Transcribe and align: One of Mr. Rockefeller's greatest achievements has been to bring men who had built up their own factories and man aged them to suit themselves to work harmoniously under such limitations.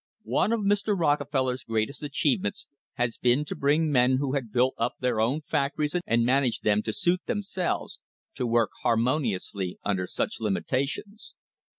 One 0.23 0.51
of 0.51 0.61
Mr. 0.61 0.97
Rockefeller's 0.97 1.63
greatest 1.63 2.01
achievements 2.01 2.65
has 2.95 3.19
been 3.19 3.45
to 3.45 3.55
bring 3.55 3.91
men 3.91 4.17
who 4.17 4.33
had 4.33 4.51
built 4.51 4.73
up 4.79 4.93
their 4.99 5.21
own 5.21 5.41
factories 5.41 5.93
and 6.07 6.25
man 6.25 6.43
aged 6.43 6.63
them 6.63 6.81
to 6.81 6.91
suit 6.91 7.21
themselves 7.27 7.99
to 8.33 8.47
work 8.47 8.71
harmoniously 8.81 9.77
under 9.83 10.07
such 10.07 10.39
limitations. 10.39 11.35